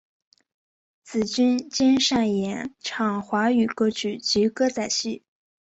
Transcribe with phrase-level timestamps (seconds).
[1.03, 5.21] 紫君兼擅演唱华语歌曲及歌仔戏。